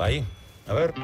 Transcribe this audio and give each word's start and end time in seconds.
Bai, 0.00 0.24
a 0.64 0.72
ber. 0.72 0.94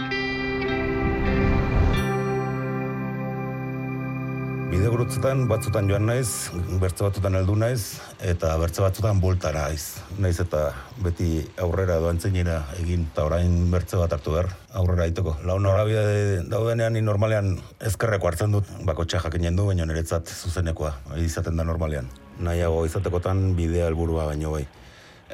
Bide 4.73 4.89
gurutzetan 4.89 5.43
batzutan 5.51 5.91
joan 5.91 6.07
naiz, 6.09 6.49
bertze 6.81 7.05
batzutan 7.05 7.35
heldu 7.37 7.59
naiz, 7.61 7.99
eta 8.25 8.55
bertze 8.57 8.81
batzutan 8.81 9.19
bultara 9.21 9.67
naiz. 9.67 9.99
Naiz 10.17 10.39
eta 10.41 10.71
beti 11.05 11.43
aurrera 11.61 11.99
doan 12.01 12.17
zeinera 12.25 12.63
egin, 12.81 13.03
eta 13.13 13.27
orain 13.29 13.59
bertze 13.75 14.01
bat 14.01 14.15
hartu 14.17 14.33
behar, 14.33 14.49
aurrera 14.81 15.05
aiteko. 15.05 15.35
Lau 15.45 15.59
norabide 15.61 16.47
daudenean, 16.49 16.97
ni 16.97 17.03
normalean 17.05 17.59
ezkerreko 17.91 18.31
hartzen 18.31 18.57
dut, 18.57 18.71
bako 18.89 19.05
txajak 19.05 19.37
du, 19.45 19.67
baina 19.67 19.85
niretzat 19.85 20.33
zuzenekoa, 20.33 20.95
izaten 21.21 21.61
da 21.61 21.69
normalean. 21.69 22.09
Nahiago 22.41 22.87
izatekotan 22.89 23.51
bidea 23.61 23.91
helburua 23.91 24.25
baino 24.33 24.57
bai. 24.57 24.65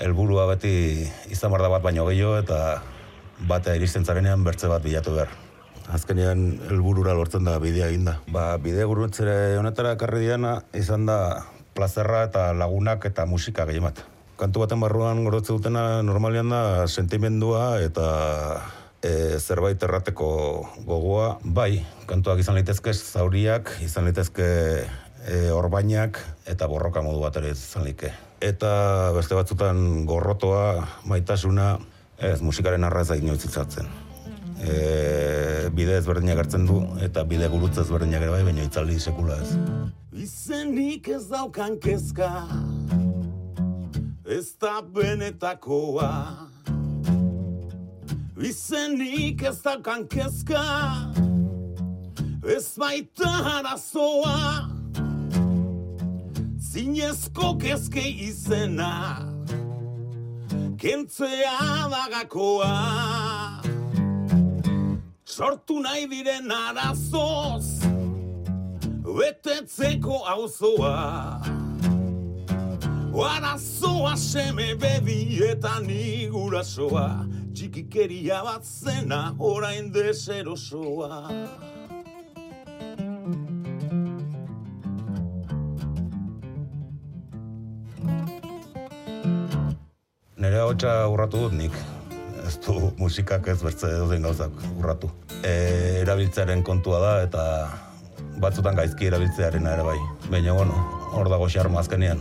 Helburua 0.02 0.48
beti 0.50 1.06
izan 1.30 1.54
da 1.54 1.68
bat 1.68 1.82
baino 1.86 2.08
gehiago 2.10 2.42
eta 2.42 2.58
batea 3.48 3.78
iristen 3.78 4.04
zarenean 4.04 4.44
bertze 4.44 4.68
bat 4.68 4.82
bilatu 4.82 5.16
behar 5.16 5.32
azkenean 5.90 6.60
helburura 6.70 7.14
lortzen 7.16 7.44
da 7.44 7.58
bidea 7.60 7.88
eginda. 7.90 8.18
Ba, 8.30 8.56
bide 8.62 8.84
gurutzere 8.88 9.56
honetara 9.58 9.96
ekarri 9.96 10.22
diana 10.24 10.60
izan 10.78 11.06
da 11.08 11.18
plazerra 11.74 12.24
eta 12.28 12.50
lagunak 12.56 13.04
eta 13.08 13.26
musika 13.26 13.66
gehien 13.68 13.88
bat. 13.88 14.04
Kantu 14.38 14.64
baten 14.64 14.80
barruan 14.82 15.22
gorotze 15.24 15.52
dutena 15.52 16.02
normalian 16.02 16.50
da 16.52 16.62
sentimendua 16.88 17.80
eta 17.82 18.06
e, 19.02 19.38
zerbait 19.38 19.82
errateko 19.82 20.30
gogoa. 20.86 21.36
Bai, 21.44 21.84
kantuak 22.10 22.42
izan 22.42 22.58
litezke 22.58 22.94
zauriak, 22.94 23.74
izan 23.84 24.08
litezke 24.08 24.48
e, 25.26 25.38
orbainak 25.54 26.20
eta 26.50 26.68
borroka 26.70 27.04
modu 27.04 27.22
bat 27.22 27.38
ere 27.42 27.52
izan 27.54 27.86
like. 27.86 28.12
Eta 28.42 29.12
beste 29.14 29.36
batzutan 29.38 30.02
gorrotoa, 30.08 30.88
maitasuna, 31.06 31.76
ez 32.22 32.40
musikaren 32.40 32.84
arra 32.84 33.00
ez 33.02 33.08
da 33.08 33.16
inoiz 33.16 33.44
e, 34.62 35.70
bide 35.74 35.96
ezberdinak 35.98 36.38
hartzen 36.42 36.66
du 36.66 36.82
eta 37.02 37.24
bide 37.26 37.48
gurutze 37.50 37.82
ezberdinak 37.82 38.22
ere 38.22 38.30
bai, 38.30 38.42
baina 38.46 38.66
itzaldi 38.66 38.98
sekula 39.00 39.38
ez. 39.42 39.56
Izenik 40.12 41.08
ez 41.08 41.26
daukan 41.30 41.78
kezka 41.82 42.30
Ez 44.32 44.54
da 44.60 44.80
benetakoa. 44.80 46.48
Izenik 48.40 49.42
ez 49.42 49.58
daukan 49.62 50.06
kezka 50.08 50.62
Ez 52.56 52.74
baita 52.78 53.30
arazoa. 53.58 54.68
Zinezko 56.72 57.56
kezke 57.60 58.02
izena 58.08 59.41
Kentzea 60.82 61.86
dagakoa 61.90 63.62
sortu 65.24 65.76
nahi 65.78 66.08
diren 66.10 66.50
arazoz 66.50 67.86
betetzeko 69.06 70.16
auzoa. 70.32 70.96
Arazoa 73.30 74.16
seme 74.16 74.74
bebi 74.74 75.38
eta 75.52 75.78
nigurasoa 75.86 77.06
txikikeria 77.54 78.42
bat 78.42 78.66
zena 78.66 79.36
orain 79.38 79.92
deserosoa 79.94 81.22
Nere 90.52 90.66
hau 90.68 91.12
urratu 91.14 91.38
dut 91.46 91.54
nik 91.56 91.76
ez 92.44 92.58
du 92.60 92.90
musikak 92.98 93.46
ez 93.48 93.62
bertze 93.64 93.88
den 94.10 94.26
gauzak 94.26 94.58
urratu. 94.76 95.08
E, 95.40 95.52
erabiltzearen 96.02 96.60
kontua 96.62 96.98
da 97.00 97.12
eta 97.24 97.44
batzutan 98.42 98.76
gaizki 98.76 99.08
erabiltzearen 99.08 99.64
ere 99.70 99.86
bai. 99.86 99.96
Baina, 100.28 100.52
bueno, 100.52 100.76
hor 101.16 101.30
dago 101.32 101.46
xarma 101.48 101.80
azkenean, 101.80 102.20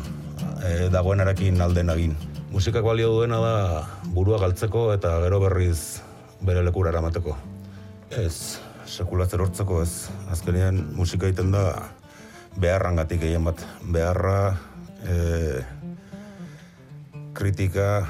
e, 0.64 0.88
dagoen 0.94 1.20
erakin 1.25 1.59
alden 1.59 1.91
egin. 1.91 2.16
Musikak 2.53 2.88
balio 2.88 3.09
duena 3.18 3.41
da 3.44 3.58
burua 4.16 4.40
galtzeko 4.46 4.86
eta 4.94 5.18
gero 5.25 5.41
berriz 5.44 6.00
bere 6.40 6.64
lekura 6.64 6.96
eramateko. 6.96 7.36
Ez, 8.16 8.62
sekulatzer 8.88 9.44
hortzeko 9.44 9.81
ez. 9.84 10.08
Azkenean 10.31 10.80
musika 10.96 11.28
egiten 11.28 11.52
da 11.52 11.68
beharrangatik 12.56 13.28
egin 13.28 13.52
bat. 13.52 13.68
Beharra, 13.91 14.56
e, 15.03 15.20
kritika, 17.36 18.06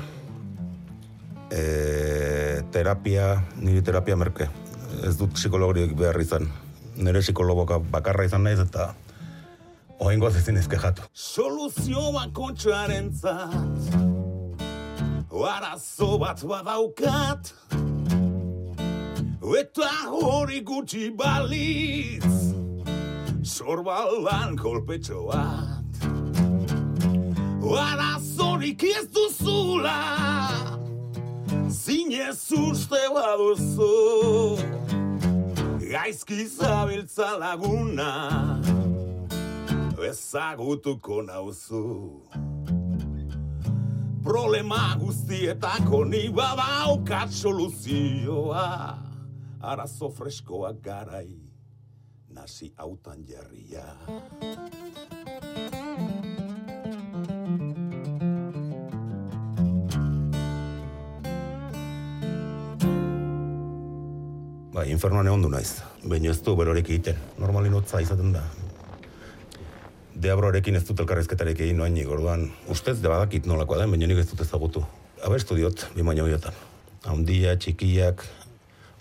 e, 1.52 2.62
terapia, 2.72 3.44
niri 3.60 3.84
terapia 3.84 4.16
merke. 4.16 4.50
Ez 5.06 5.16
dut 5.20 5.36
psikologiak 5.36 5.94
behar 5.98 6.20
izan. 6.22 6.48
Nire 6.96 7.22
psikologoka 7.24 7.80
bakarra 7.92 8.26
izan 8.28 8.44
naiz 8.44 8.60
eta 8.60 8.94
oain 10.00 10.24
ezin 10.24 10.58
ezke 10.58 10.78
jatu. 10.78 11.04
Soluzio 11.14 12.12
bako 12.12 12.52
txaren 12.58 13.12
zat 13.14 14.10
Arazo 15.42 16.18
bat 16.22 16.44
badaukat 16.46 17.54
Eta 19.62 19.90
hori 20.08 20.62
gutxi 20.62 21.10
balitz 21.18 22.54
Sorbaldan 23.44 24.56
kolpetxo 24.58 25.26
bat 25.28 26.06
Arazorik 27.82 28.84
ez 28.84 29.08
duzula 29.14 30.71
zinez 31.72 32.52
uste 32.52 33.00
baduzu 33.14 34.58
Gaizki 35.92 36.46
zabiltza 36.48 37.38
laguna 37.40 38.10
Ezagutuko 40.10 41.22
nauzu 41.22 42.22
Problema 44.24 44.96
guztietako 45.00 46.06
ni 46.06 46.30
badaukat 46.30 47.32
soluzioa 47.32 48.98
Arazo 49.62 50.10
freskoak 50.10 50.82
garai 50.82 51.40
Nasi 52.30 52.74
autan 52.78 53.24
jarria 53.28 53.86
Bai, 64.82 64.88
infernoan 64.90 65.28
egon 65.30 65.44
du 65.46 65.50
naiz. 65.54 65.76
Baina 66.10 66.32
ez 66.32 66.40
du 66.42 66.56
berorek 66.58 66.88
egiten. 66.90 67.18
Normalin 67.38 67.76
hotza 67.78 68.00
izaten 68.02 68.32
da. 68.34 68.40
Deabroarekin 70.24 70.80
ez 70.80 70.82
dut 70.88 71.04
elkarrezketarik 71.04 71.60
egin 71.62 71.78
noain 71.78 72.00
orduan 72.10 72.48
ustez 72.66 72.96
de 72.98 73.12
badakit 73.12 73.46
nolakoa 73.46 73.78
den, 73.78 73.94
baina 73.94 74.10
nik 74.10 74.24
ez 74.24 74.26
dut 74.32 74.42
ezagutu. 74.42 74.82
Abestu 75.22 75.54
diot, 75.60 75.86
bi 75.94 76.02
baina 76.02 76.26
horietan. 76.26 76.58
Haundia, 77.06 77.54
txikiak, 77.62 78.26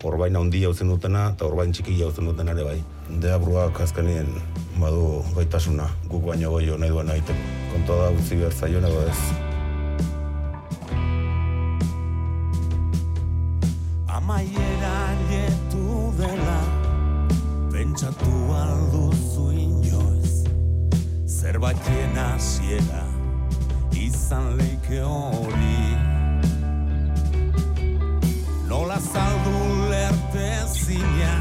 orbain 0.04 0.36
haundia 0.36 0.68
uzen 0.68 0.92
dutena, 0.92 1.30
eta 1.32 1.48
orbain 1.48 1.72
txikia 1.72 2.12
uzen 2.12 2.28
dutena 2.28 2.52
ere 2.52 2.66
bai. 2.68 2.76
Deabroak 3.24 3.80
azkenien 3.80 4.28
badu 4.76 5.22
gaitasuna, 5.38 5.88
guk 6.12 6.28
baino 6.28 6.52
goio 6.58 6.76
nahi 6.76 6.92
duen 6.92 7.14
egiteko. 7.16 7.54
Kontoa 7.72 8.02
da 8.02 8.12
utzi 8.18 8.36
behar 8.36 8.52
zaio 8.52 8.84
nago 8.84 9.00
ez. 9.08 9.20
Amaiera 14.20 15.00
dela 16.19 16.60
Pentsatu 17.72 18.32
alduzu 18.54 19.50
inoiz 19.53 20.44
Zerbaiten 21.26 22.16
hasiera 22.19 23.04
Izan 23.93 24.56
leike 24.56 25.03
hori. 25.03 25.97
Nola 28.68 28.98
zaldu 28.98 29.57
lerte 29.91 30.48
zina 30.72 31.34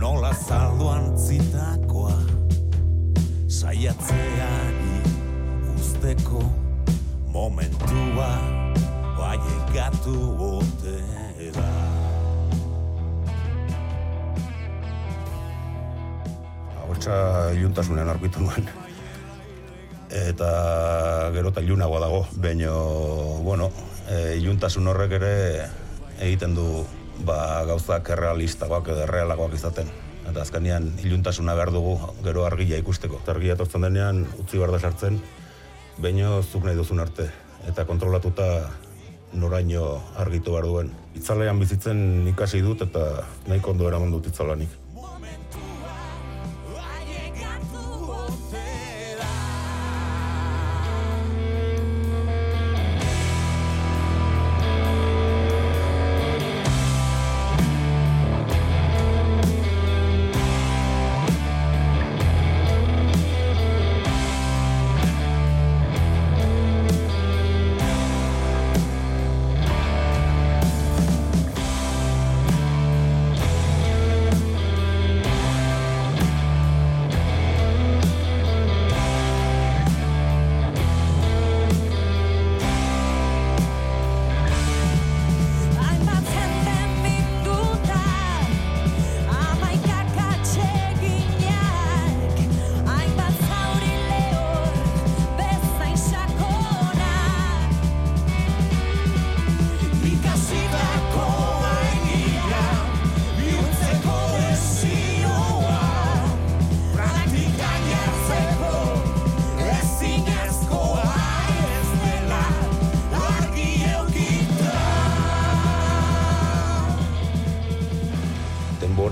Nola 0.00 0.32
zaldu 0.34 0.88
antzitakoa 0.92 2.18
Saiatzeari 3.48 5.00
usteko 5.76 6.42
momentua 7.32 8.30
Bai 9.16 9.40
iluntasunean 17.66 18.08
argitu 18.08 18.40
nuen. 18.40 18.68
Eta 20.06 20.50
gero 21.34 21.50
eta 21.50 21.62
ilunagoa 21.66 22.00
dago, 22.00 22.20
baina, 22.38 22.70
bueno, 23.42 23.72
e, 24.06 24.36
iluntasun 24.38 24.86
horrek 24.86 25.16
ere 25.18 25.34
egiten 26.22 26.54
du 26.54 26.84
ba, 27.26 27.64
gauzak 27.66 28.12
errealistagoak 28.14 28.92
edo 28.94 29.02
errealagoak 29.08 29.58
izaten. 29.58 29.90
Eta 30.26 30.42
azkenean 30.42 30.92
iluntasuna 31.02 31.54
behar 31.58 31.72
dugu 31.74 31.98
gero 32.22 32.46
argia 32.46 32.78
ikusteko. 32.78 33.20
Eta 33.22 33.34
argia 33.34 33.58
tortzen 33.58 33.86
denean 33.86 34.24
utzi 34.38 34.58
behar 34.58 34.74
da 34.74 34.80
sartzen, 34.80 35.20
baina 35.98 36.40
zuk 36.42 36.64
nahi 36.66 36.78
duzun 36.78 37.02
arte. 37.02 37.28
Eta 37.66 37.84
kontrolatuta 37.86 38.46
noraino 39.34 40.00
argitu 40.22 40.54
behar 40.54 40.70
duen. 40.70 40.90
Itzalean 41.18 41.58
bizitzen 41.58 42.26
ikasi 42.30 42.62
dut 42.62 42.86
eta 42.86 43.26
nahiko 43.50 43.74
ondo 43.74 43.88
eraman 43.90 44.14
dut 44.14 44.30
itzalanik. 44.30 44.85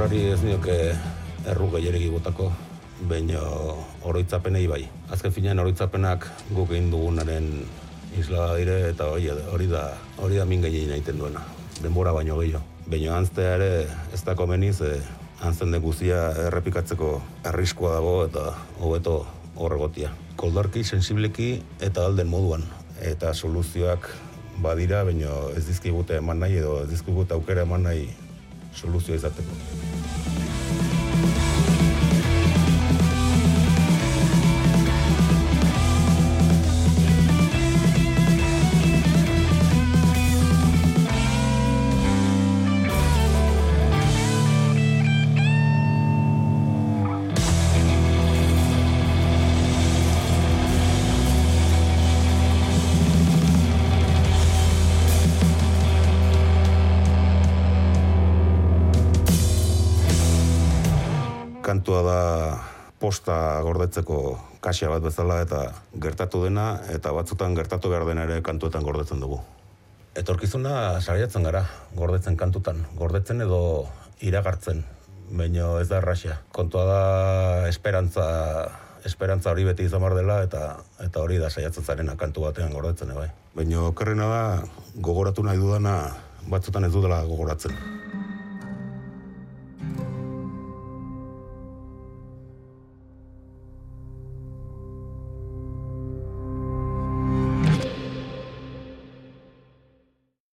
Denborari 0.04 0.32
ez 0.36 0.42
nioke 0.44 0.74
erru 1.48 1.70
gehiaregi 1.72 2.10
botako, 2.12 2.50
baina 3.08 3.40
oroitzapenei 4.04 4.66
bai. 4.68 4.82
Azken 5.08 5.32
finean 5.32 5.62
oroitzapenak 5.62 6.26
guk 6.50 6.74
egin 6.74 6.90
dugunaren 6.92 7.46
isla 8.20 8.50
dire 8.58 8.90
eta 8.90 9.06
hori, 9.08 9.30
hori 9.32 9.68
da 9.70 9.86
hori 10.20 10.36
da 10.36 10.44
min 10.44 10.60
gehien 10.60 10.90
egiten 10.92 11.22
duena. 11.22 11.40
Denbora 11.80 12.12
baino 12.12 12.36
gehiago. 12.36 12.60
Baina 12.84 13.14
antztea 13.16 13.54
ere 13.56 13.70
ez 14.12 14.20
da 14.26 14.34
komeni 14.36 14.74
ze 14.74 14.90
antzen 15.40 15.72
den 15.72 15.80
guztia 15.80 16.18
errepikatzeko 16.50 17.14
arriskoa 17.52 17.94
dago 17.94 18.12
eta 18.26 18.44
hobeto 18.80 19.14
horregotia. 19.56 20.10
Koldarki, 20.36 20.84
sensibleki 20.84 21.62
eta 21.80 22.04
alden 22.04 22.28
moduan. 22.28 22.68
Eta 23.00 23.32
soluzioak 23.32 24.10
badira, 24.60 25.00
baina 25.08 25.32
ez 25.56 25.64
dizkigute 25.64 26.20
eman 26.20 26.44
nahi 26.44 26.60
edo 26.60 26.82
ez 26.82 26.90
dizkigute 26.92 27.32
aukera 27.40 27.64
eman 27.64 27.88
nahi 27.88 28.04
soluzioa 28.74 29.16
izateko. 29.16 29.93
Kantua 61.64 62.00
da 62.04 62.20
posta 63.00 63.60
gordetzeko 63.64 64.36
kasia 64.64 64.90
bat 64.92 65.02
bezala 65.04 65.40
eta 65.44 65.64
gertatu 66.00 66.44
dena 66.44 66.78
eta 66.92 67.12
batzutan 67.16 67.56
gertatu 67.56 67.90
behar 67.92 68.06
dena 68.08 68.24
ere 68.28 68.40
kantuetan 68.44 68.84
gordetzen 68.84 69.20
dugu. 69.20 69.40
Etorkizuna 70.14 71.00
sariatzen 71.00 71.42
gara, 71.42 71.64
gordetzen 71.96 72.36
kantutan, 72.38 72.84
gordetzen 72.94 73.42
edo 73.42 73.88
iragartzen, 74.22 74.84
baino 75.34 75.80
ez 75.80 75.88
da 75.90 75.98
erraxa. 75.98 76.38
Kontua 76.54 76.84
da 76.86 77.00
esperantza, 77.68 78.26
esperantza 79.04 79.50
hori 79.50 79.66
beti 79.66 79.88
izan 79.88 80.06
dela 80.14 80.42
eta 80.44 80.76
eta 81.02 81.24
hori 81.24 81.40
da 81.42 81.50
saiatzen 81.50 81.84
zarena 81.84 82.16
kantu 82.16 82.46
batean 82.46 82.72
gordetzen 82.72 83.14
bai. 83.16 83.30
Baino 83.56 83.88
okerrena 83.90 84.28
da 84.28 84.42
gogoratu 84.96 85.42
nahi 85.42 85.58
dudana 85.58 85.96
batzutan 86.46 86.84
ez 86.84 86.92
dudala 86.92 87.24
gogoratzen. 87.24 87.74